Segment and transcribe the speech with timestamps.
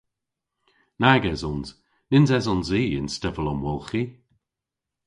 [1.01, 1.69] Nag esons.
[2.09, 4.03] Nyns esons i y'n stevel-omwolghi.